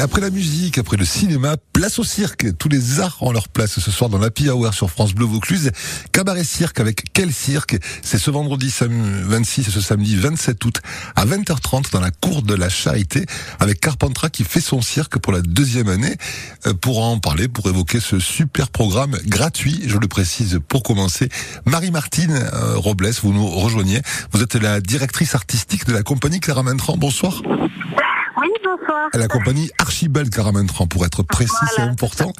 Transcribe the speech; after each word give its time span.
Et 0.00 0.02
après 0.02 0.22
la 0.22 0.30
musique, 0.30 0.78
après 0.78 0.96
le 0.96 1.04
cinéma, 1.04 1.56
place 1.74 1.98
au 1.98 2.04
cirque. 2.04 2.56
Tous 2.56 2.70
les 2.70 3.00
arts 3.00 3.18
ont 3.20 3.32
leur 3.32 3.48
place 3.48 3.78
ce 3.78 3.90
soir 3.90 4.08
dans 4.08 4.16
l'Happy 4.16 4.48
Hour 4.48 4.72
sur 4.72 4.88
France 4.88 5.12
Bleu 5.12 5.26
Vaucluse. 5.26 5.72
Cabaret 6.10 6.42
cirque 6.42 6.80
avec 6.80 7.12
quel 7.12 7.30
cirque 7.30 7.76
C'est 8.02 8.16
ce 8.16 8.30
vendredi 8.30 8.72
26 8.80 9.68
et 9.68 9.70
ce 9.70 9.82
samedi 9.82 10.16
27 10.16 10.64
août 10.64 10.80
à 11.16 11.26
20h30 11.26 11.92
dans 11.92 12.00
la 12.00 12.10
cour 12.10 12.40
de 12.40 12.54
la 12.54 12.70
Charité 12.70 13.26
avec 13.58 13.78
Carpentras 13.78 14.30
qui 14.30 14.44
fait 14.44 14.62
son 14.62 14.80
cirque 14.80 15.18
pour 15.18 15.34
la 15.34 15.42
deuxième 15.42 15.90
année. 15.90 16.16
Euh, 16.66 16.72
pour 16.72 17.04
en 17.04 17.18
parler, 17.18 17.48
pour 17.48 17.68
évoquer 17.68 18.00
ce 18.00 18.20
super 18.20 18.70
programme 18.70 19.18
gratuit, 19.26 19.82
je 19.86 19.98
le 19.98 20.08
précise 20.08 20.60
pour 20.66 20.82
commencer, 20.82 21.28
Marie-Martine 21.66 22.32
euh, 22.54 22.78
Robles, 22.78 23.10
vous 23.22 23.34
nous 23.34 23.46
rejoignez. 23.46 24.00
Vous 24.32 24.40
êtes 24.40 24.54
la 24.54 24.80
directrice 24.80 25.34
artistique 25.34 25.84
de 25.84 25.92
la 25.92 26.02
compagnie 26.02 26.40
Clara 26.40 26.62
Mentran. 26.62 26.96
Bonsoir. 26.96 27.42
Bonsoir. 28.90 29.10
La 29.14 29.28
compagnie 29.28 29.70
Archibald 29.78 30.34
Caramentran, 30.34 30.88
pour 30.88 31.06
être 31.06 31.22
précis, 31.22 31.52
c'est 31.76 31.82
important. 31.82 32.32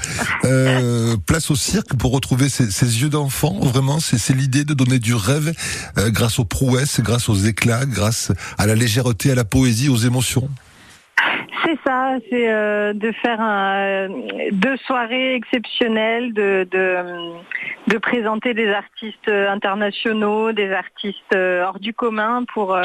Euh, 0.45 1.17
place 1.25 1.51
au 1.51 1.55
cirque 1.55 1.95
pour 1.95 2.11
retrouver 2.11 2.49
ces, 2.49 2.65
yeux 2.65 3.09
d'enfant. 3.09 3.61
Vraiment, 3.61 4.01
c'est 4.01 4.35
l'idée 4.35 4.65
de 4.65 4.75
donner 4.75 4.99
du 4.99 5.15
rêve 5.15 5.53
euh, 5.97 6.11
grâce 6.11 6.41
aux 6.41 6.45
prouesses, 6.45 7.01
grâce 7.01 7.29
aux 7.29 7.37
éclats, 7.37 7.87
grâce 7.87 8.33
à 8.59 8.67
la 8.67 8.75
légèreté, 8.75 9.31
à 9.31 9.37
la 9.37 9.45
poésie, 9.45 9.89
aux 9.89 9.97
émotions. 9.97 10.49
C'est 11.65 11.79
ça, 11.87 12.17
c'est 12.31 12.51
euh, 12.51 12.93
de 12.93 13.13
faire 13.13 14.09
deux 14.53 14.77
soirées 14.79 15.35
exceptionnelles, 15.35 16.33
de, 16.33 16.67
de, 16.71 17.99
présenter 17.99 18.55
des 18.55 18.69
artistes 18.69 19.29
internationaux, 19.29 20.53
des 20.53 20.73
artistes 20.73 21.35
hors 21.35 21.79
du 21.79 21.93
commun 21.93 22.45
pour, 22.55 22.79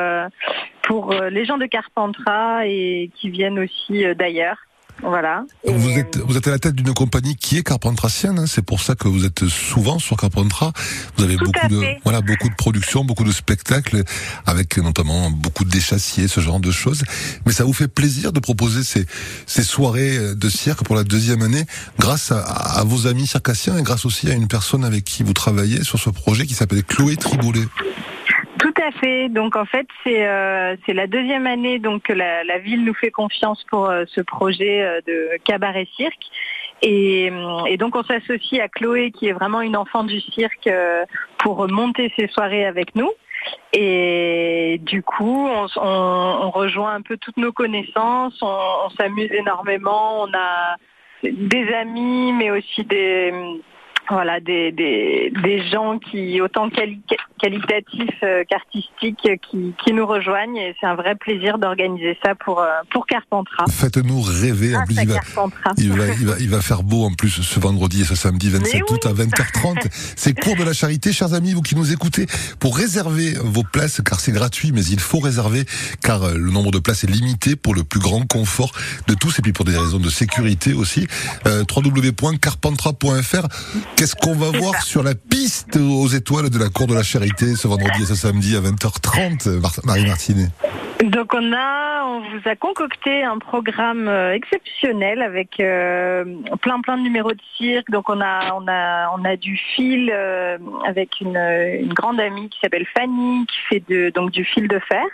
pour 0.84 1.14
les 1.14 1.46
gens 1.46 1.58
de 1.58 1.66
Carpentras 1.66 2.66
et 2.66 3.12
qui 3.16 3.30
viennent 3.30 3.60
aussi 3.60 4.04
d'ailleurs. 4.16 4.58
Voilà. 5.02 5.46
vous, 5.68 5.90
êtes, 5.92 6.18
vous 6.18 6.38
êtes 6.38 6.48
à 6.48 6.52
la 6.52 6.60
tête 6.60 6.76
d'une 6.76 6.94
compagnie 6.94 7.36
qui 7.36 7.58
est 7.58 7.64
carpentracienne, 7.64 8.40
hein. 8.40 8.46
c'est 8.48 8.62
pour 8.62 8.82
ça 8.82 8.96
que 8.96 9.08
vous 9.08 9.26
êtes 9.26 9.48
souvent 9.48 10.00
sur 10.00 10.18
Carpentras. 10.18 10.72
Vous 11.18 11.24
avez 11.24 11.38
beaucoup 11.38 11.68
de, 11.68 11.82
voilà, 12.04 12.22
beaucoup 12.22 12.50
de 12.50 12.56
productions, 12.56 13.04
beaucoup 13.04 13.24
de 13.24 13.32
spectacles, 13.32 14.04
avec 14.46 14.78
notamment 14.78 15.30
beaucoup 15.30 15.66
de 15.66 15.70
déchassiers, 15.70 16.28
ce 16.28 16.40
genre 16.40 16.60
de 16.60 16.72
choses. 16.72 17.04
Mais 17.46 17.52
ça 17.52 17.64
vous 17.66 17.74
fait 17.74 17.88
plaisir 17.88 18.32
de 18.32 18.40
proposer 18.40 18.84
ces, 18.84 19.06
ces 19.46 19.64
soirées 19.64 20.36
de 20.36 20.50
cirque 20.50 20.84
pour 20.84 20.96
la 20.96 21.04
deuxième 21.04 21.42
année, 21.42 21.66
grâce 22.00 22.32
à, 22.32 22.40
à 22.40 22.84
vos 22.84 23.08
amis 23.08 23.28
circassiens 23.28 23.78
et 23.78 23.84
grâce 23.84 24.06
aussi 24.06 24.30
à 24.30 24.34
une 24.34 24.48
personne 24.48 24.86
avec 24.86 25.04
qui 25.04 25.24
vous 25.24 25.34
travaillez 25.34 25.84
sur 25.84 26.00
ce 26.00 26.10
projet 26.10 26.46
qui 26.46 26.54
s'appelle 26.54 26.84
Chloé 26.84 27.18
Triboulet. 27.18 27.66
Donc 29.30 29.56
en 29.56 29.66
fait, 29.66 29.88
c'est 30.04 30.26
euh, 30.28 30.76
la 30.88 31.08
deuxième 31.08 31.48
année 31.48 31.80
donc 31.80 32.04
que 32.04 32.14
la, 32.14 32.58
ville 32.60 32.84
nous 32.84 32.94
fait 32.94 33.12
confiance 33.12 33.64
pour 33.66 33.90
euh, 33.90 34.06
ce 34.08 34.22
projet 34.22 34.84
euh, 34.84 35.02
de 35.06 35.38
cabaret 35.44 35.88
cirque. 35.96 36.24
Et, 36.82 37.32
donc 37.80 37.96
on 37.96 38.04
s'associe 38.04 38.62
à 38.62 38.68
Chloé 38.68 39.12
qui 39.12 39.28
est 39.28 39.34
vraiment 39.34 39.62
une 39.62 39.78
enfant 39.78 40.04
du 40.04 40.20
cirque 40.20 40.70
pour 41.38 41.68
monter 41.70 42.12
ses 42.18 42.28
soirées 42.28 42.66
avec 42.66 42.96
nous. 42.96 43.12
Et 43.74 44.80
du 44.84 45.02
coup, 45.04 45.48
on, 45.48 46.50
rejoint 46.52 46.96
un 46.96 47.02
peu 47.02 47.18
toutes 47.18 47.38
nos 47.38 47.52
connaissances, 47.52 48.38
on, 48.42 48.60
on 48.86 48.90
s'amuse 48.92 49.32
énormément, 49.32 50.24
on 50.24 50.34
a 50.34 50.76
des 51.24 51.74
amis, 51.74 52.34
mais 52.34 52.52
aussi 52.52 52.84
des 52.84 53.34
voilà, 54.10 54.40
des, 54.40 54.72
des, 54.72 55.32
des, 55.44 55.68
gens 55.70 55.98
qui, 56.00 56.40
autant 56.42 56.70
qualitatifs 56.70 58.10
euh, 58.24 58.44
qu'artistiques, 58.50 59.18
qui, 59.50 59.74
qui, 59.84 59.94
nous 59.94 60.06
rejoignent. 60.06 60.58
Et 60.58 60.76
c'est 60.80 60.86
un 60.86 60.96
vrai 60.96 61.16
plaisir 61.16 61.58
d'organiser 61.58 62.18
ça 62.24 62.36
pour, 62.36 62.62
euh, 62.62 62.68
pour 62.92 63.06
Carpentras. 63.08 63.66
Faites-nous 63.70 64.22
rêver. 64.22 64.76
En 64.76 64.82
ah, 64.82 64.86
plus, 64.86 64.96
il 65.02 65.08
va, 65.08 65.20
il, 65.78 65.92
va, 65.92 66.08
il, 66.08 66.26
va, 66.26 66.34
il 66.40 66.50
va, 66.50 66.62
faire 66.62 66.84
beau 66.84 67.06
en 67.06 67.12
plus 67.12 67.42
ce 67.42 67.60
vendredi 67.60 68.02
et 68.02 68.06
ce 68.06 68.16
samedi 68.16 68.50
27 68.50 68.82
août 68.92 69.06
à 69.06 69.14
20h30. 69.14 69.88
c'est 70.16 70.40
cours 70.40 70.56
de 70.56 70.64
la 70.64 70.74
charité, 70.74 71.12
chers 71.12 71.34
amis, 71.34 71.54
vous 71.54 71.62
qui 71.62 71.76
nous 71.76 71.92
écoutez, 71.92 72.28
pour 72.60 72.78
réserver 72.78 73.34
vos 73.42 73.64
places, 73.64 74.02
car 74.06 74.20
c'est 74.20 74.32
gratuit, 74.32 74.72
mais 74.72 74.84
il 74.86 75.00
faut 75.00 75.20
réserver, 75.20 75.66
car 76.04 76.24
euh, 76.24 76.38
le 76.38 76.52
nombre 76.52 76.72
de 76.72 76.80
places 76.80 77.04
est 77.04 77.12
limité 77.12 77.56
pour 77.56 77.74
le 77.74 77.84
plus 77.84 78.00
grand 78.00 78.26
confort 78.28 78.72
de 79.08 79.14
tous, 79.14 79.40
et 79.40 79.42
puis 79.42 79.54
pour 79.54 79.66
des 79.66 79.78
raisons 79.78 80.00
de 80.00 80.10
sécurité 80.10 80.74
aussi. 80.74 81.08
Euh, 81.48 81.64
www.carpentras.fr 81.76 83.48
Qu'est-ce 83.96 84.16
qu'on 84.16 84.36
va 84.36 84.58
voir 84.58 84.82
sur 84.84 85.04
la 85.04 85.16
piste 85.16 85.78
aux 85.78 86.08
étoiles 86.08 86.50
de 86.50 86.60
la 86.60 86.70
Cour 86.70 86.88
de 86.88 86.94
la 86.94 87.04
Charité 87.04 87.56
ce 87.56 87.68
vendredi 87.68 88.04
et 88.04 88.06
ce 88.06 88.16
samedi 88.16 88.56
à 88.56 88.60
20h30, 88.60 89.62
Marie 89.86 90.06
Martinet 90.06 90.50
donc 91.04 91.34
on 91.34 91.52
a, 91.52 92.06
on 92.06 92.22
vous 92.22 92.48
a 92.48 92.56
concocté 92.56 93.24
un 93.24 93.38
programme 93.38 94.08
euh, 94.08 94.34
exceptionnel 94.34 95.22
avec 95.22 95.60
euh, 95.60 96.24
plein 96.62 96.80
plein 96.80 96.98
de 96.98 97.04
numéros 97.04 97.34
de 97.34 97.42
cirque. 97.58 97.92
Donc 97.92 98.10
on 98.10 98.22
a 98.22 98.54
on 98.54 99.26
a 99.26 99.36
du 99.36 99.58
fil 99.58 100.10
euh, 100.14 100.58
avec 100.86 101.20
une, 101.20 101.90
grande 101.94 102.20
amie 102.22 102.50
qui 102.50 102.60
s'appelle 102.62 102.86
Fanny 102.98 103.46
qui 103.46 103.58
fait 103.70 104.12
donc 104.12 104.32
du 104.32 104.46
fil 104.46 104.70
de 104.70 104.80
fer, 104.80 105.06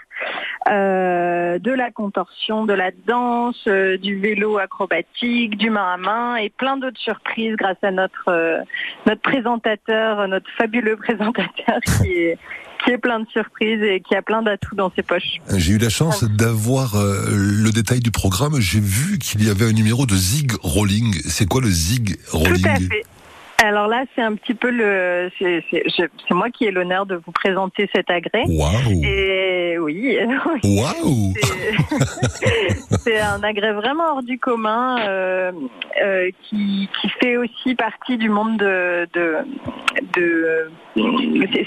de 0.67 1.71
la 1.71 1.91
contorsion, 1.91 2.65
de 2.65 2.73
la 2.73 2.91
danse, 3.07 3.67
du 3.67 4.19
vélo 4.19 4.59
acrobatique, 4.59 5.57
du 5.57 5.71
main 5.71 5.93
à 5.93 5.97
main 5.97 6.35
et 6.35 6.49
plein 6.49 6.77
d'autres 6.77 6.99
surprises 6.99 7.55
grâce 7.55 7.81
à 7.81 7.91
notre 7.91 8.63
notre 9.07 9.21
présentateur, 9.21 10.27
notre 10.27 10.49
fabuleux 10.57 10.95
présentateur 10.97 11.79
qui 11.81 12.11
est 12.11 12.37
qui 12.83 12.91
est 12.91 12.97
plein 12.97 13.19
de 13.19 13.27
surprises 13.29 13.81
et 13.81 14.01
qui 14.01 14.15
a 14.15 14.21
plein 14.21 14.41
d'atouts 14.41 14.75
dans 14.75 14.91
ses 14.95 15.03
poches. 15.03 15.39
J'ai 15.55 15.73
eu 15.73 15.77
la 15.77 15.89
chance 15.89 16.23
d'avoir 16.23 16.95
euh, 16.95 17.25
le 17.31 17.71
détail 17.71 17.99
du 17.99 18.11
programme. 18.11 18.59
J'ai 18.59 18.79
vu 18.79 19.19
qu'il 19.19 19.43
y 19.45 19.49
avait 19.49 19.65
un 19.65 19.73
numéro 19.73 20.05
de 20.05 20.15
Zig 20.15 20.51
Rolling. 20.61 21.19
C'est 21.27 21.47
quoi 21.47 21.61
le 21.61 21.69
Zig 21.69 22.17
Rolling 22.31 22.61
Tout 22.61 22.69
à 22.69 22.75
fait. 22.75 23.05
Alors 23.63 23.87
là, 23.87 24.05
c'est 24.15 24.21
un 24.23 24.33
petit 24.35 24.55
peu 24.55 24.71
le, 24.71 25.29
c'est 25.39 26.31
moi 26.31 26.49
qui 26.49 26.65
ai 26.65 26.71
l'honneur 26.71 27.05
de 27.05 27.15
vous 27.15 27.31
présenter 27.31 27.87
cet 27.93 28.09
agrès. 28.09 28.43
Waouh 28.47 29.03
Et 29.03 29.77
oui. 29.77 30.17
Waouh 30.63 31.33
C'est 33.03 33.19
un 33.19 33.43
agrès 33.43 33.73
vraiment 33.73 34.15
hors 34.15 34.23
du 34.23 34.39
commun 34.39 34.99
euh, 35.01 35.51
euh, 36.03 36.31
qui, 36.43 36.89
qui 36.99 37.09
fait 37.21 37.37
aussi 37.37 37.75
partie 37.75 38.17
du 38.17 38.29
monde 38.29 38.57
de, 38.57 39.07
de, 39.13 39.37
de 40.15 40.71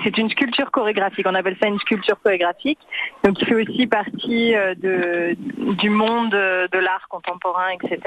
c'est 0.05 0.19
une 0.19 0.31
sculpture 0.31 0.71
chorégraphique. 0.72 1.26
On 1.28 1.34
appelle 1.34 1.56
ça 1.62 1.69
une 1.69 1.78
sculpture 1.78 2.21
chorégraphique. 2.22 2.81
Donc, 3.22 3.41
il 3.41 3.47
fait 3.47 3.55
aussi 3.55 3.87
partie 3.87 4.55
euh, 4.55 4.75
de, 4.75 5.37
du 5.75 5.91
monde 5.91 6.31
de 6.32 6.78
l'art 6.78 7.06
contemporain, 7.09 7.69
etc. 7.81 8.00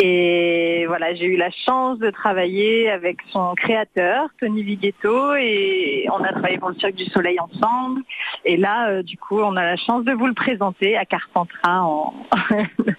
Et 0.00 0.84
voilà, 0.86 1.12
j'ai 1.14 1.24
eu 1.24 1.36
la 1.36 1.50
chance 1.50 1.98
de 1.98 2.10
travailler 2.10 2.88
avec 2.88 3.18
son 3.32 3.54
créateur, 3.56 4.28
Tony 4.38 4.62
Vighetto, 4.62 5.34
et 5.34 6.06
on 6.12 6.22
a 6.22 6.30
travaillé 6.30 6.58
pour 6.58 6.68
le 6.68 6.76
Cirque 6.76 6.94
du 6.94 7.06
Soleil 7.06 7.36
ensemble. 7.40 8.02
Et 8.44 8.56
là, 8.56 8.90
euh, 8.90 9.02
du 9.02 9.18
coup, 9.18 9.40
on 9.40 9.56
a 9.56 9.64
la 9.64 9.76
chance 9.76 10.04
de 10.04 10.12
vous 10.12 10.28
le 10.28 10.34
présenter 10.34 10.96
à 10.96 11.04
Carpentras 11.04 11.82
en 11.82 12.14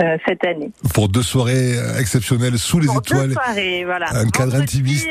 euh, 0.00 0.16
cette 0.26 0.44
année. 0.44 0.70
Pour 0.92 1.08
deux 1.08 1.22
soirées 1.22 1.76
exceptionnelles 1.98 2.58
sous 2.58 2.80
les 2.80 2.88
étoiles. 2.88 3.28
Deux 3.28 3.34
soirées, 3.34 3.84
voilà. 3.84 4.06
Un 4.14 4.28
cadre 4.28 4.56
intimiste. 4.56 5.06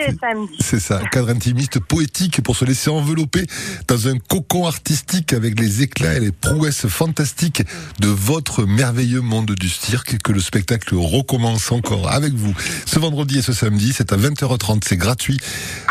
C'est 0.59 0.79
ça, 0.79 0.99
un 0.99 1.05
cadre 1.05 1.29
intimiste 1.29 1.79
poétique 1.79 2.41
pour 2.41 2.55
se 2.55 2.65
laisser 2.65 2.89
envelopper 2.89 3.45
dans 3.87 4.07
un 4.07 4.17
cocon 4.17 4.65
artistique 4.65 5.33
avec 5.33 5.59
les 5.59 5.81
éclats 5.81 6.15
et 6.15 6.19
les 6.19 6.31
prouesses 6.31 6.87
fantastiques 6.87 7.63
de 7.99 8.07
votre 8.07 8.65
merveilleux 8.65 9.21
monde 9.21 9.51
du 9.51 9.69
cirque 9.69 10.17
que 10.23 10.31
le 10.31 10.39
spectacle 10.39 10.95
recommence 10.95 11.71
encore 11.71 12.11
avec 12.11 12.33
vous 12.33 12.53
ce 12.85 12.99
vendredi 12.99 13.39
et 13.39 13.41
ce 13.41 13.53
samedi. 13.53 13.93
C'est 13.93 14.13
à 14.13 14.17
20h30, 14.17 14.81
c'est 14.85 14.97
gratuit. 14.97 15.37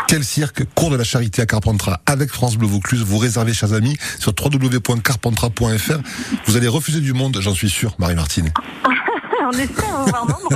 Quel 0.07 0.23
cirque? 0.23 0.63
Cours 0.75 0.89
de 0.89 0.97
la 0.97 1.03
charité 1.03 1.41
à 1.41 1.45
Carpentras 1.45 2.01
avec 2.05 2.29
France 2.29 2.57
Bleu 2.57 2.67
Vaucluse. 2.67 3.03
Vous 3.03 3.17
réservez, 3.17 3.53
chers 3.53 3.73
amis, 3.73 3.97
sur 4.19 4.33
www.carpentras.fr. 4.39 5.99
Vous 6.45 6.57
allez 6.57 6.67
refuser 6.67 6.99
du 6.99 7.13
monde, 7.13 7.37
j'en 7.41 7.53
suis 7.53 7.69
sûr, 7.69 7.95
Marie-Martine. 7.99 8.51
On 9.43 9.95
en 9.95 10.05
voir 10.05 10.25
nombre. 10.27 10.49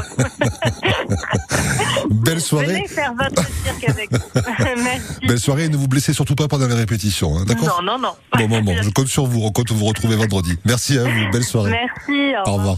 Belle 2.10 2.42
soirée. 2.42 2.68
Venez 2.68 2.88
faire 2.88 3.14
votre 3.14 3.46
cirque 3.64 3.90
avec 3.90 4.10
Merci. 4.76 5.02
Belle 5.28 5.40
soirée 5.40 5.66
et 5.66 5.70
ne 5.70 5.78
vous 5.78 5.88
blessez 5.88 6.14
surtout 6.14 6.36
pas 6.36 6.48
pendant 6.48 6.68
les 6.68 6.74
répétitions, 6.74 7.38
hein, 7.38 7.46
d'accord 7.46 7.82
Non, 7.84 7.94
non, 7.94 8.00
non. 8.00 8.14
Bon, 8.38 8.48
bon, 8.48 8.62
bon, 8.64 8.76
je 8.82 8.90
compte 8.90 9.08
sur 9.08 9.26
vous, 9.26 9.42
on 9.42 9.52
compte 9.52 9.72
vous 9.72 9.86
retrouver 9.86 10.16
vendredi. 10.16 10.58
Merci 10.66 10.98
à 10.98 11.04
vous, 11.04 11.32
belle 11.32 11.44
soirée. 11.44 11.72
Merci, 11.72 12.34
au 12.36 12.44
revoir. 12.44 12.48
Au 12.48 12.54
revoir. 12.54 12.78